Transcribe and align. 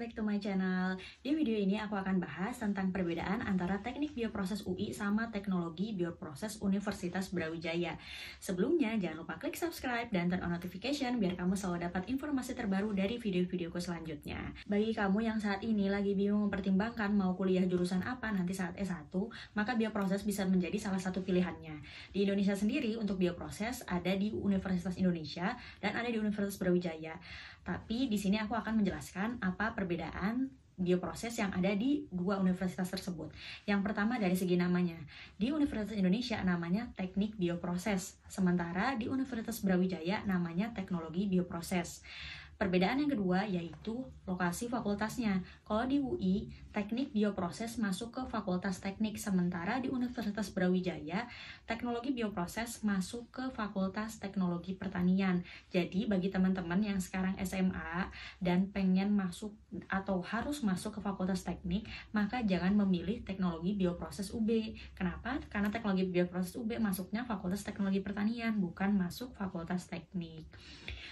back 0.00 0.16
to 0.16 0.24
my 0.24 0.40
channel. 0.40 0.96
Di 1.20 1.36
video 1.36 1.60
ini 1.60 1.76
aku 1.76 1.92
akan 1.92 2.24
bahas 2.24 2.56
tentang 2.56 2.88
perbedaan 2.88 3.44
antara 3.44 3.84
teknik 3.84 4.16
bioproses 4.16 4.64
UI 4.64 4.96
sama 4.96 5.28
teknologi 5.28 5.92
bioproses 5.92 6.56
Universitas 6.64 7.28
Brawijaya. 7.28 8.00
Sebelumnya, 8.40 8.96
jangan 8.96 9.20
lupa 9.20 9.36
klik 9.36 9.60
subscribe 9.60 10.08
dan 10.08 10.32
turn 10.32 10.40
on 10.40 10.56
notification 10.56 11.20
biar 11.20 11.36
kamu 11.36 11.52
selalu 11.52 11.84
dapat 11.84 12.08
informasi 12.08 12.56
terbaru 12.56 12.96
dari 12.96 13.20
video-videoku 13.20 13.76
selanjutnya. 13.76 14.40
Bagi 14.64 14.96
kamu 14.96 15.20
yang 15.20 15.36
saat 15.36 15.60
ini 15.60 15.92
lagi 15.92 16.16
bingung 16.16 16.48
mempertimbangkan 16.48 17.12
mau 17.12 17.36
kuliah 17.36 17.68
jurusan 17.68 18.00
apa 18.00 18.32
nanti 18.32 18.56
saat 18.56 18.72
S1, 18.80 19.12
maka 19.52 19.76
bioproses 19.76 20.24
bisa 20.24 20.48
menjadi 20.48 20.80
salah 20.80 20.96
satu 20.96 21.20
pilihannya. 21.20 21.76
Di 22.16 22.24
Indonesia 22.24 22.56
sendiri, 22.56 22.96
untuk 22.96 23.20
bioproses 23.20 23.84
ada 23.84 24.16
di 24.16 24.32
Universitas 24.32 24.96
Indonesia 24.96 25.60
dan 25.84 25.92
ada 25.92 26.08
di 26.08 26.16
Universitas 26.16 26.56
Brawijaya. 26.56 27.20
Tapi 27.62 28.08
di 28.08 28.16
sini 28.16 28.40
aku 28.40 28.56
akan 28.56 28.80
menjelaskan 28.80 29.38
apa 29.44 29.76
perbedaan 29.76 30.48
bioproses 30.80 31.36
yang 31.36 31.52
ada 31.52 31.70
di 31.76 32.08
dua 32.08 32.40
universitas 32.40 32.88
tersebut. 32.88 33.28
Yang 33.68 33.80
pertama 33.84 34.16
dari 34.16 34.32
segi 34.34 34.56
namanya. 34.56 34.96
Di 35.36 35.52
Universitas 35.52 35.92
Indonesia 35.92 36.40
namanya 36.40 36.88
Teknik 36.96 37.36
Bioproses, 37.36 38.16
sementara 38.26 38.96
di 38.96 39.06
Universitas 39.06 39.60
Brawijaya 39.60 40.24
namanya 40.24 40.72
Teknologi 40.72 41.28
Bioproses. 41.28 42.00
Perbedaan 42.60 43.00
yang 43.00 43.08
kedua 43.08 43.48
yaitu 43.48 44.04
lokasi 44.28 44.68
fakultasnya. 44.68 45.40
Kalau 45.64 45.88
di 45.88 45.96
UI, 45.96 46.52
teknik 46.76 47.08
bioproses 47.08 47.80
masuk 47.80 48.12
ke 48.12 48.22
fakultas 48.28 48.84
teknik, 48.84 49.16
sementara 49.16 49.80
di 49.80 49.88
Universitas 49.88 50.52
Brawijaya, 50.52 51.24
teknologi 51.64 52.12
bioproses 52.12 52.84
masuk 52.84 53.32
ke 53.32 53.48
fakultas 53.56 54.20
teknologi 54.20 54.76
pertanian. 54.76 55.40
Jadi 55.72 56.04
bagi 56.04 56.28
teman-teman 56.28 56.84
yang 56.84 57.00
sekarang 57.00 57.32
SMA 57.40 58.12
dan 58.44 58.68
pengen 58.68 59.16
masuk 59.16 59.56
atau 59.88 60.20
harus 60.20 60.60
masuk 60.60 61.00
ke 61.00 61.00
fakultas 61.00 61.40
teknik, 61.40 61.88
maka 62.12 62.44
jangan 62.44 62.76
memilih 62.76 63.24
teknologi 63.24 63.72
bioproses 63.72 64.36
UB. 64.36 64.76
Kenapa? 64.92 65.40
Karena 65.48 65.72
teknologi 65.72 66.04
bioproses 66.12 66.52
UB 66.60 66.76
masuknya 66.76 67.24
fakultas 67.24 67.64
teknologi 67.64 68.04
pertanian, 68.04 68.60
bukan 68.60 68.92
masuk 69.00 69.32
fakultas 69.32 69.88
teknik. 69.88 70.44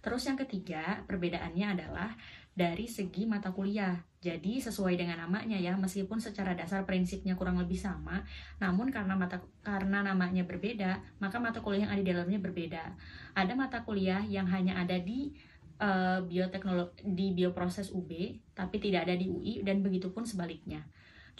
Terus 0.00 0.22
yang 0.24 0.36
ketiga, 0.40 1.04
perbedaannya 1.04 1.66
adalah 1.76 2.16
dari 2.50 2.90
segi 2.90 3.24
mata 3.24 3.54
kuliah. 3.54 3.96
Jadi 4.20 4.60
sesuai 4.60 5.00
dengan 5.00 5.24
namanya 5.24 5.56
ya, 5.56 5.76
meskipun 5.80 6.20
secara 6.20 6.52
dasar 6.52 6.84
prinsipnya 6.84 7.32
kurang 7.36 7.56
lebih 7.56 7.80
sama, 7.80 8.20
namun 8.60 8.92
karena 8.92 9.16
mata 9.16 9.40
karena 9.64 10.04
namanya 10.04 10.44
berbeda, 10.44 11.00
maka 11.24 11.40
mata 11.40 11.64
kuliah 11.64 11.88
yang 11.88 11.92
ada 11.96 12.02
di 12.04 12.10
dalamnya 12.12 12.40
berbeda. 12.40 12.84
Ada 13.32 13.52
mata 13.56 13.80
kuliah 13.80 14.20
yang 14.28 14.44
hanya 14.52 14.76
ada 14.76 15.00
di 15.00 15.32
uh, 15.80 16.20
bioteknologi 16.20 17.00
di 17.08 17.32
bioproses 17.32 17.88
UB, 17.88 18.12
tapi 18.52 18.76
tidak 18.76 19.08
ada 19.08 19.16
di 19.16 19.32
UI 19.32 19.64
dan 19.64 19.80
begitu 19.80 20.12
pun 20.12 20.28
sebaliknya. 20.28 20.84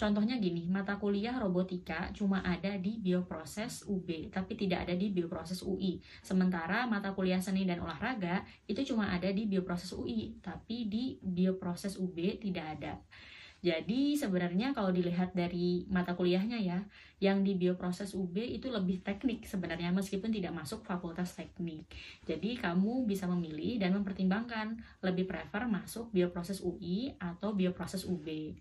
Contohnya 0.01 0.41
gini, 0.41 0.65
mata 0.65 0.97
kuliah 0.97 1.37
robotika 1.37 2.09
cuma 2.17 2.41
ada 2.41 2.73
di 2.81 2.97
bioproses 2.97 3.85
UB, 3.85 4.33
tapi 4.33 4.57
tidak 4.57 4.89
ada 4.89 4.97
di 4.97 5.13
bioproses 5.13 5.61
UI. 5.61 6.01
Sementara 6.25 6.89
mata 6.89 7.13
kuliah 7.13 7.37
seni 7.37 7.69
dan 7.69 7.85
olahraga 7.85 8.41
itu 8.65 8.81
cuma 8.81 9.13
ada 9.13 9.29
di 9.29 9.45
bioproses 9.45 9.93
UI, 9.93 10.41
tapi 10.41 10.89
di 10.89 11.21
bioproses 11.21 12.01
UB 12.01 12.17
tidak 12.41 12.81
ada. 12.81 12.97
Jadi 13.61 14.17
sebenarnya 14.17 14.73
kalau 14.73 14.89
dilihat 14.89 15.37
dari 15.37 15.85
mata 15.93 16.17
kuliahnya 16.17 16.57
ya, 16.65 16.81
yang 17.21 17.45
di 17.45 17.61
bioproses 17.61 18.17
UB 18.17 18.41
itu 18.41 18.73
lebih 18.73 19.05
teknik 19.05 19.45
sebenarnya 19.45 19.93
meskipun 19.93 20.33
tidak 20.33 20.57
masuk 20.57 20.81
fakultas 20.81 21.37
teknik. 21.37 21.85
Jadi 22.25 22.57
kamu 22.57 23.05
bisa 23.05 23.29
memilih 23.29 23.77
dan 23.77 23.93
mempertimbangkan 24.01 24.81
lebih 25.05 25.29
prefer 25.29 25.69
masuk 25.69 26.09
bioproses 26.09 26.65
UI 26.65 27.13
atau 27.21 27.53
bioproses 27.53 28.09
UB. 28.09 28.57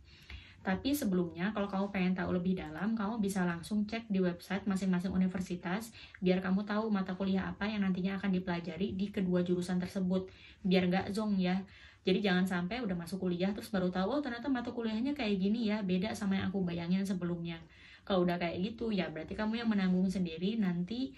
Tapi 0.59 0.91
sebelumnya, 0.91 1.55
kalau 1.55 1.71
kamu 1.71 1.88
pengen 1.88 2.13
tahu 2.19 2.35
lebih 2.35 2.59
dalam, 2.59 2.91
kamu 2.91 3.23
bisa 3.23 3.47
langsung 3.47 3.88
cek 3.88 4.11
di 4.11 4.19
website 4.19 4.67
masing-masing 4.67 5.15
universitas, 5.15 5.95
biar 6.20 6.43
kamu 6.43 6.67
tahu 6.67 6.92
mata 6.92 7.15
kuliah 7.15 7.47
apa 7.47 7.64
yang 7.64 7.80
nantinya 7.80 8.20
akan 8.20 8.36
dipelajari 8.36 8.92
di 8.99 9.08
kedua 9.08 9.39
jurusan 9.39 9.80
tersebut, 9.80 10.27
biar 10.67 10.92
nggak 10.92 11.15
zong 11.15 11.39
ya. 11.39 11.64
Jadi 12.03 12.19
jangan 12.19 12.43
sampai 12.43 12.83
udah 12.83 12.95
masuk 12.95 13.23
kuliah 13.23 13.55
terus 13.55 13.71
baru 13.71 13.87
tahu, 13.87 14.19
oh 14.19 14.21
ternyata 14.23 14.52
mata 14.52 14.71
kuliahnya 14.75 15.15
kayak 15.15 15.39
gini 15.39 15.71
ya, 15.71 15.80
beda 15.80 16.11
sama 16.11 16.36
yang 16.36 16.52
aku 16.52 16.59
bayangin 16.64 17.08
sebelumnya. 17.08 17.59
Kalau 18.03 18.27
udah 18.27 18.36
kayak 18.36 18.59
gitu, 18.59 18.92
ya 18.92 19.08
berarti 19.08 19.39
kamu 19.39 19.64
yang 19.64 19.69
menanggung 19.71 20.11
sendiri 20.11 20.59
nanti 20.59 21.15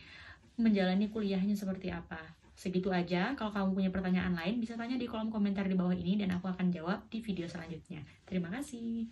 menjalani 0.62 1.10
kuliahnya 1.10 1.58
seperti 1.58 1.90
apa. 1.90 2.41
Segitu 2.62 2.94
aja, 2.94 3.34
kalau 3.34 3.50
kamu 3.50 3.70
punya 3.74 3.90
pertanyaan 3.90 4.38
lain 4.38 4.62
bisa 4.62 4.78
tanya 4.78 4.94
di 4.94 5.10
kolom 5.10 5.34
komentar 5.34 5.66
di 5.66 5.74
bawah 5.74 5.98
ini 5.98 6.22
dan 6.22 6.30
aku 6.38 6.46
akan 6.46 6.70
jawab 6.70 7.10
di 7.10 7.18
video 7.18 7.50
selanjutnya. 7.50 8.06
Terima 8.22 8.54
kasih. 8.54 9.10